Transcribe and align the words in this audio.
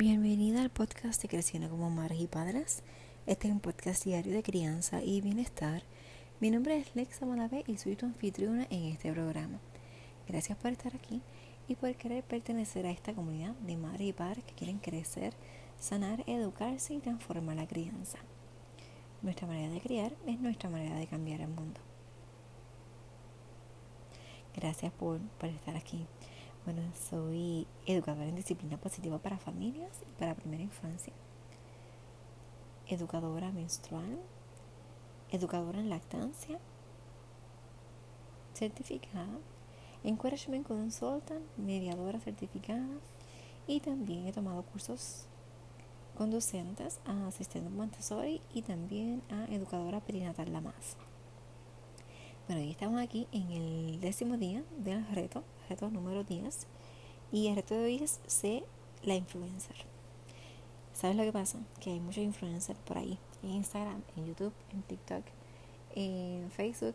Bienvenida 0.00 0.62
al 0.62 0.70
podcast 0.70 1.20
de 1.20 1.28
Creciendo 1.28 1.68
como 1.68 1.90
Madres 1.90 2.20
y 2.20 2.28
Padres. 2.28 2.84
Este 3.26 3.48
es 3.48 3.52
un 3.52 3.58
podcast 3.58 4.04
diario 4.04 4.32
de 4.32 4.44
crianza 4.44 5.02
y 5.02 5.20
bienestar. 5.20 5.82
Mi 6.38 6.52
nombre 6.52 6.76
es 6.76 6.94
Lexa 6.94 7.26
Malavé 7.26 7.64
y 7.66 7.78
soy 7.78 7.96
tu 7.96 8.06
anfitriona 8.06 8.68
en 8.70 8.84
este 8.84 9.12
programa. 9.12 9.58
Gracias 10.28 10.56
por 10.56 10.70
estar 10.70 10.94
aquí 10.94 11.20
y 11.66 11.74
por 11.74 11.92
querer 11.96 12.22
pertenecer 12.22 12.86
a 12.86 12.92
esta 12.92 13.12
comunidad 13.12 13.56
de 13.56 13.76
madres 13.76 14.06
y 14.06 14.12
padres 14.12 14.44
que 14.44 14.54
quieren 14.54 14.78
crecer, 14.78 15.34
sanar, 15.80 16.22
educarse 16.28 16.94
y 16.94 17.00
transformar 17.00 17.56
la 17.56 17.66
crianza. 17.66 18.18
Nuestra 19.20 19.48
manera 19.48 19.72
de 19.74 19.80
criar 19.80 20.12
es 20.28 20.38
nuestra 20.38 20.70
manera 20.70 20.94
de 20.94 21.08
cambiar 21.08 21.40
el 21.40 21.48
mundo. 21.48 21.80
Gracias 24.54 24.92
por, 24.92 25.18
por 25.18 25.48
estar 25.48 25.74
aquí. 25.74 26.06
Bueno, 26.64 26.82
soy 27.08 27.66
educadora 27.86 28.28
en 28.28 28.36
disciplina 28.36 28.76
positiva 28.76 29.18
para 29.18 29.38
familias 29.38 30.02
y 30.02 30.18
para 30.18 30.34
primera 30.34 30.62
infancia. 30.62 31.12
Educadora 32.86 33.50
menstrual. 33.52 34.18
Educadora 35.30 35.78
en 35.78 35.90
lactancia. 35.90 36.58
Certificada. 38.54 39.38
Encouragement 40.04 40.66
Consultant, 40.66 41.44
mediadora 41.56 42.20
certificada. 42.20 42.88
Y 43.66 43.80
también 43.80 44.26
he 44.26 44.32
tomado 44.32 44.62
cursos 44.62 45.26
conducentes 46.16 47.00
a 47.04 47.28
asistente 47.28 47.70
Montessori 47.70 48.42
y 48.52 48.62
también 48.62 49.22
a 49.30 49.44
educadora 49.54 50.00
perinatal 50.00 50.52
La. 50.52 50.62
Bueno, 52.48 52.62
hoy 52.62 52.70
estamos 52.70 52.98
aquí 52.98 53.28
en 53.30 53.50
el 53.50 54.00
décimo 54.00 54.38
día 54.38 54.64
del 54.78 55.06
reto 55.08 55.44
reto 55.68 55.90
número 55.90 56.24
10. 56.24 56.66
Y 57.30 57.48
el 57.48 57.56
reto 57.56 57.74
de 57.74 57.84
hoy 57.84 57.96
es 57.96 58.20
ser 58.26 58.64
la 59.02 59.16
influencer. 59.16 59.76
¿Sabes 60.94 61.14
lo 61.14 61.24
que 61.24 61.32
pasa? 61.32 61.58
Que 61.78 61.90
hay 61.90 62.00
muchos 62.00 62.24
influencers 62.24 62.78
por 62.86 62.96
ahí. 62.96 63.18
En 63.42 63.50
Instagram, 63.50 64.02
en 64.16 64.24
YouTube, 64.28 64.54
en 64.72 64.80
TikTok, 64.80 65.24
en 65.94 66.50
Facebook. 66.50 66.94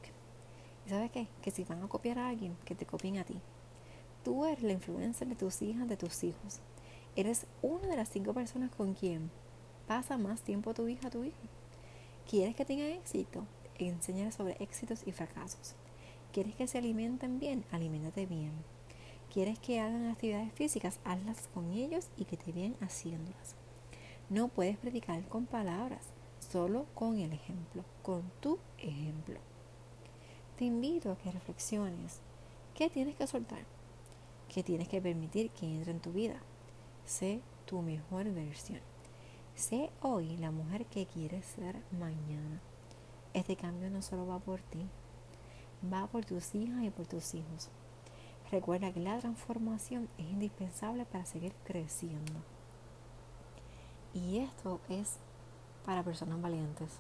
¿Y 0.88 0.90
sabes 0.90 1.12
qué? 1.12 1.28
Que 1.44 1.52
si 1.52 1.64
van 1.66 1.84
a 1.84 1.88
copiar 1.88 2.18
a 2.18 2.30
alguien, 2.30 2.58
que 2.66 2.74
te 2.74 2.88
copien 2.88 3.20
a 3.20 3.24
ti. 3.24 3.40
Tú 4.24 4.46
eres 4.46 4.64
la 4.64 4.72
influencer 4.72 5.28
de 5.28 5.36
tus 5.36 5.62
hijas, 5.62 5.88
de 5.88 5.98
tus 5.98 6.24
hijos. 6.24 6.62
Eres 7.16 7.46
una 7.62 7.86
de 7.90 7.96
las 7.96 8.10
cinco 8.10 8.34
personas 8.34 8.72
con 8.72 8.96
quien 8.96 9.30
pasa 9.86 10.18
más 10.18 10.42
tiempo 10.42 10.74
tu 10.74 10.88
hija, 10.88 11.12
tu 11.12 11.24
hijo. 11.24 11.38
¿Quieres 12.28 12.56
que 12.56 12.66
tenga 12.66 12.88
éxito? 12.88 13.46
Enseñar 13.80 14.32
sobre 14.32 14.56
éxitos 14.60 15.02
y 15.06 15.12
fracasos. 15.12 15.76
¿Quieres 16.32 16.56
que 16.56 16.68
se 16.68 16.78
alimenten 16.78 17.40
bien? 17.40 17.66
Aliméntate 17.72 18.26
bien. 18.26 18.52
¿Quieres 19.32 19.58
que 19.60 19.80
hagan 19.80 20.10
actividades 20.10 20.54
físicas? 20.54 21.00
Hazlas 21.04 21.48
con 21.54 21.72
ellos 21.72 22.10
y 22.18 22.26
que 22.26 22.38
te 22.38 22.52
vean 22.52 22.76
haciéndolas. 22.82 23.56
No 24.30 24.48
puedes 24.48 24.78
predicar 24.78 25.28
con 25.28 25.46
palabras, 25.46 26.06
solo 26.40 26.86
con 26.94 27.18
el 27.18 27.34
ejemplo, 27.34 27.84
con 28.02 28.32
tu 28.42 28.60
ejemplo. 28.78 29.40
Te 30.58 30.66
invito 30.66 31.12
a 31.12 31.18
que 31.18 31.32
reflexiones. 31.32 32.20
¿Qué 32.76 32.90
tienes 32.90 33.16
que 33.16 33.28
soltar? 33.28 33.66
¿Qué 34.50 34.62
tienes 34.62 34.88
que 34.88 35.02
permitir 35.02 35.50
que 35.50 35.66
entre 35.66 35.92
en 35.92 36.00
tu 36.00 36.12
vida? 36.12 36.40
Sé 37.06 37.42
tu 37.66 37.82
mejor 37.82 38.32
versión. 38.32 38.82
Sé 39.56 39.90
hoy 40.02 40.38
la 40.38 40.52
mujer 40.52 40.86
que 40.86 41.06
quieres 41.06 41.46
ser 41.46 41.76
mañana. 41.92 42.62
Este 43.34 43.56
cambio 43.56 43.90
no 43.90 44.02
solo 44.02 44.28
va 44.28 44.40
por 44.40 44.62
ti, 44.62 44.88
va 45.92 46.08
por 46.08 46.24
tus 46.24 46.54
hijas 46.54 46.84
y 46.84 46.90
por 46.92 47.08
tus 47.08 47.34
hijos. 47.34 47.70
Recuerda 48.52 48.94
que 48.94 49.00
la 49.00 49.18
transformación 49.18 50.08
es 50.20 50.26
indispensable 50.26 51.06
para 51.06 51.26
seguir 51.26 51.54
creciendo. 51.64 52.34
Y 54.14 54.38
esto 54.38 54.80
es 54.90 55.18
para 55.86 56.04
personas 56.04 56.40
valientes. 56.40 57.00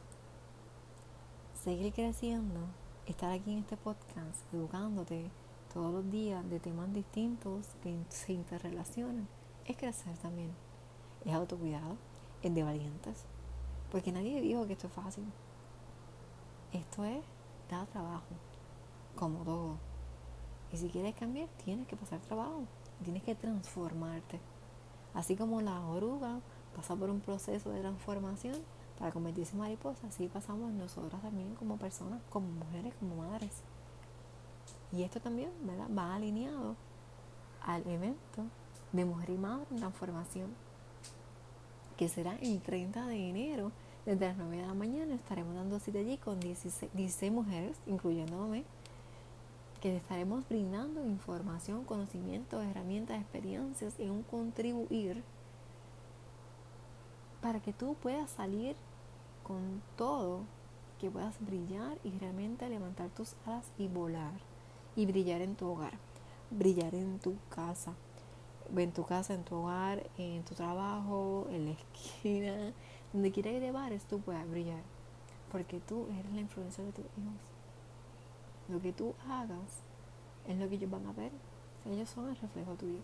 Seguir 1.63 1.93
creciendo, 1.93 2.61
estar 3.05 3.31
aquí 3.31 3.53
en 3.53 3.59
este 3.59 3.77
podcast, 3.77 4.51
educándote 4.51 5.29
todos 5.71 5.93
los 5.93 6.11
días 6.11 6.47
de 6.49 6.59
temas 6.59 6.91
distintos 6.91 7.67
que 7.83 7.95
se 8.09 8.33
interrelacionan, 8.33 9.27
es 9.65 9.77
crecer 9.77 10.17
también. 10.17 10.51
Es 11.25 11.33
autocuidado, 11.33 11.97
es 12.41 12.53
de 12.53 12.63
valientes. 12.63 13.25
Porque 13.91 14.11
nadie 14.11 14.41
dijo 14.41 14.65
que 14.65 14.73
esto 14.73 14.87
es 14.87 14.93
fácil. 14.93 15.25
Esto 16.73 17.05
es, 17.05 17.23
da 17.69 17.85
trabajo 17.85 18.25
como 19.15 19.43
todo. 19.43 19.77
Y 20.71 20.77
si 20.77 20.89
quieres 20.89 21.13
cambiar, 21.15 21.47
tienes 21.63 21.87
que 21.87 21.95
pasar 21.95 22.19
trabajo, 22.21 22.63
tienes 23.03 23.21
que 23.23 23.35
transformarte. 23.35 24.39
Así 25.13 25.35
como 25.35 25.61
la 25.61 25.79
oruga 25.87 26.39
pasa 26.75 26.95
por 26.95 27.11
un 27.11 27.21
proceso 27.21 27.69
de 27.69 27.81
transformación 27.81 28.55
para 28.97 29.11
convertirse 29.11 29.53
en 29.53 29.59
mariposa, 29.59 30.07
así 30.07 30.27
pasamos 30.27 30.71
nosotras 30.73 31.21
también 31.21 31.53
como 31.55 31.77
personas, 31.77 32.21
como 32.29 32.47
mujeres, 32.47 32.93
como 32.99 33.17
madres. 33.17 33.61
Y 34.91 35.03
esto 35.03 35.19
también 35.19 35.51
va 35.95 36.15
alineado 36.15 36.75
al 37.63 37.87
evento 37.87 38.43
de 38.91 39.05
Mujer 39.05 39.29
y 39.31 39.37
Madre 39.37 39.65
Transformación, 39.77 40.53
que 41.97 42.09
será 42.09 42.35
el 42.41 42.61
30 42.61 43.05
de 43.07 43.29
enero, 43.29 43.71
desde 44.05 44.27
las 44.27 44.37
9 44.37 44.57
de 44.57 44.67
la 44.67 44.73
mañana. 44.73 45.15
Estaremos 45.15 45.55
dando 45.55 45.79
cita 45.79 45.99
allí 45.99 46.17
con 46.17 46.39
16, 46.39 46.91
16 46.93 47.31
mujeres, 47.31 47.77
incluyéndome 47.87 48.63
que 49.81 49.97
estaremos 49.97 50.47
brindando 50.47 51.05
información, 51.05 51.83
conocimiento, 51.83 52.61
herramientas, 52.61 53.19
experiencias 53.19 53.99
y 53.99 54.09
un 54.09 54.23
contribuir 54.23 55.23
para 57.41 57.59
que 57.59 57.73
tú 57.73 57.95
puedas 58.01 58.31
salir 58.31 58.77
con 59.43 59.81
todo, 59.97 60.39
que 60.99 61.11
puedas 61.11 61.35
brillar 61.41 61.97
y 62.05 62.11
realmente 62.17 62.69
levantar 62.69 63.09
tus 63.09 63.35
alas 63.45 63.65
y 63.77 63.89
volar 63.89 64.31
y 64.95 65.05
brillar 65.05 65.41
en 65.41 65.55
tu 65.55 65.67
hogar, 65.67 65.93
brillar 66.49 66.95
en 66.95 67.19
tu 67.19 67.35
casa, 67.49 67.93
en 68.73 68.93
tu 68.93 69.03
casa, 69.03 69.33
en 69.33 69.43
tu 69.43 69.55
hogar, 69.55 70.09
en 70.17 70.43
tu 70.43 70.55
trabajo, 70.55 71.47
en 71.51 71.65
la 71.65 71.71
esquina, 71.71 72.73
donde 73.13 73.31
quiera 73.31 73.51
que 73.51 73.59
te 73.59 73.71
pares, 73.71 74.05
tú 74.05 74.19
puedas 74.19 74.49
brillar, 74.49 74.81
porque 75.51 75.79
tú 75.79 76.07
eres 76.19 76.33
la 76.33 76.41
influencia 76.41 76.83
de 76.83 76.91
tus 76.91 77.05
hijos. 77.05 77.53
Lo 78.67 78.81
que 78.81 78.91
tú 78.91 79.13
hagas 79.29 79.83
es 80.47 80.57
lo 80.57 80.67
que 80.67 80.75
ellos 80.75 80.89
van 80.89 81.05
a 81.05 81.13
ver. 81.13 81.31
Ellos 81.85 82.09
son 82.09 82.29
el 82.29 82.35
reflejo 82.37 82.73
tuyo. 82.73 82.99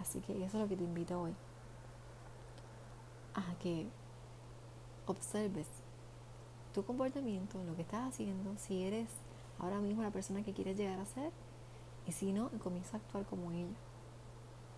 Así 0.00 0.20
que 0.20 0.32
eso 0.44 0.58
es 0.58 0.62
lo 0.62 0.68
que 0.68 0.76
te 0.76 0.84
invito 0.84 1.20
hoy. 1.20 1.34
A 3.34 3.54
que 3.58 3.86
observes 5.06 5.66
tu 6.74 6.84
comportamiento, 6.84 7.62
lo 7.64 7.74
que 7.74 7.82
estás 7.82 8.08
haciendo, 8.08 8.56
si 8.58 8.82
eres 8.82 9.08
ahora 9.58 9.78
mismo 9.78 10.02
la 10.02 10.10
persona 10.10 10.42
que 10.42 10.52
quieres 10.52 10.76
llegar 10.76 10.98
a 10.98 11.06
ser, 11.06 11.32
y 12.06 12.12
si 12.12 12.32
no, 12.32 12.50
comienza 12.62 12.96
a 12.96 13.00
actuar 13.00 13.24
como 13.24 13.50
ella. 13.52 13.74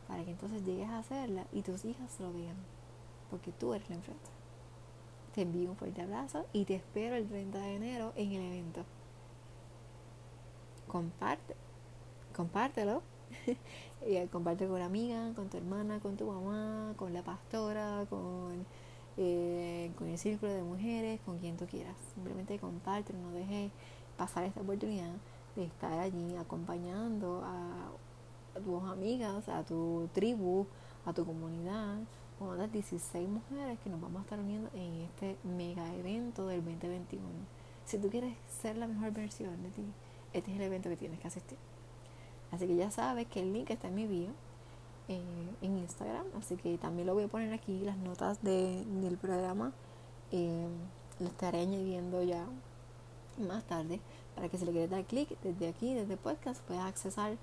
Para 0.06 0.24
que 0.24 0.30
entonces 0.30 0.64
llegues 0.64 0.88
a 0.88 0.98
hacerla 0.98 1.46
y 1.52 1.62
tus 1.62 1.84
hijas 1.84 2.20
lo 2.20 2.32
vean. 2.32 2.77
Porque 3.30 3.52
tú 3.52 3.74
eres 3.74 3.88
la 3.88 3.96
enfrente. 3.96 4.30
Te 5.34 5.42
envío 5.42 5.70
un 5.70 5.76
fuerte 5.76 6.02
abrazo 6.02 6.46
y 6.52 6.64
te 6.64 6.74
espero 6.74 7.16
el 7.16 7.28
30 7.28 7.58
de 7.58 7.74
enero 7.74 8.12
en 8.16 8.32
el 8.32 8.42
evento 8.42 8.84
comparte, 10.88 11.54
compártelo. 12.34 13.02
y 14.06 14.16
eh, 14.16 14.28
comparte 14.32 14.66
con 14.66 14.76
una 14.76 14.86
amiga, 14.86 15.32
con 15.36 15.48
tu 15.48 15.58
hermana, 15.58 16.00
con 16.00 16.16
tu 16.16 16.26
mamá, 16.26 16.94
con 16.96 17.12
la 17.12 17.22
pastora, 17.22 18.06
con, 18.08 18.66
eh, 19.18 19.92
con 19.96 20.08
el 20.08 20.18
círculo 20.18 20.52
de 20.52 20.62
mujeres, 20.62 21.20
con 21.24 21.38
quien 21.38 21.56
tú 21.56 21.66
quieras. 21.66 21.94
Simplemente 22.14 22.58
comparte, 22.58 23.12
no 23.12 23.30
dejes 23.30 23.70
pasar 24.16 24.44
esta 24.44 24.62
oportunidad 24.62 25.12
de 25.54 25.64
estar 25.64 25.92
allí 26.00 26.36
acompañando 26.36 27.42
a, 27.44 27.90
tus 28.64 28.82
amigas, 28.90 29.48
a 29.48 29.62
tu 29.62 30.08
tribu, 30.12 30.66
a 31.04 31.12
tu 31.12 31.24
comunidad, 31.24 31.98
con 32.38 32.50
otras 32.50 32.70
16 32.72 33.28
mujeres 33.28 33.78
que 33.80 33.90
nos 33.90 34.00
vamos 34.00 34.20
a 34.20 34.22
estar 34.22 34.38
uniendo 34.38 34.70
en 34.74 35.02
este 35.02 35.36
mega 35.44 35.92
evento 35.94 36.46
del 36.46 36.64
2021. 36.64 37.26
Si 37.84 37.98
tú 37.98 38.08
quieres 38.08 38.34
ser 38.62 38.76
la 38.76 38.86
mejor 38.86 39.12
versión 39.12 39.62
de 39.62 39.70
ti, 39.70 39.84
este 40.32 40.50
es 40.50 40.56
el 40.56 40.62
evento 40.62 40.88
que 40.88 40.96
tienes 40.96 41.18
que 41.18 41.26
asistir. 41.26 41.58
Así 42.50 42.66
que 42.66 42.76
ya 42.76 42.90
sabes 42.90 43.26
que 43.26 43.40
el 43.40 43.52
link 43.52 43.70
está 43.70 43.88
en 43.88 43.94
mi 43.94 44.06
bio 44.06 44.30
eh, 45.08 45.20
en 45.62 45.78
Instagram, 45.78 46.26
así 46.38 46.56
que 46.56 46.78
también 46.78 47.06
lo 47.06 47.14
voy 47.14 47.24
a 47.24 47.28
poner 47.28 47.52
aquí, 47.52 47.80
las 47.80 47.96
notas 47.96 48.42
del 48.42 49.18
programa. 49.20 49.72
Eh, 50.30 50.68
lo 51.18 51.26
estaré 51.26 51.60
añadiendo 51.60 52.22
ya 52.22 52.46
más 53.38 53.64
tarde 53.64 54.00
para 54.34 54.48
que 54.48 54.58
si 54.58 54.64
le 54.64 54.72
quieres 54.72 54.90
dar 54.90 55.04
clic 55.04 55.28
desde 55.42 55.68
aquí, 55.68 55.94
desde 55.94 56.16
podcast, 56.16 56.62
puedas 56.62 56.84
accesar 56.84 57.36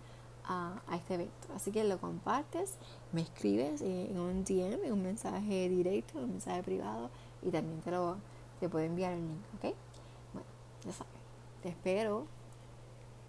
a, 0.47 0.81
este 0.95 1.15
evento. 1.15 1.47
Así 1.56 1.71
que 1.71 1.83
lo 1.83 2.00
compartes, 2.00 2.75
me 3.12 3.21
escribes 3.21 3.81
en 3.81 4.19
un 4.19 4.44
DM, 4.44 4.86
en 4.86 4.94
un 4.94 5.03
mensaje 5.03 5.69
directo, 5.69 6.19
un 6.19 6.31
mensaje 6.31 6.63
privado 6.63 7.09
y 7.42 7.50
también 7.50 7.81
te 7.81 7.92
lo 7.92 8.18
te 8.59 8.69
puedo 8.69 8.86
enviar 8.86 9.13
el 9.13 9.19
link, 9.19 9.42
¿ok? 9.57 9.75
Bueno, 10.33 10.47
ya 10.86 10.94
sabes. 10.94 11.13
Te 11.62 11.69
espero 11.69 12.25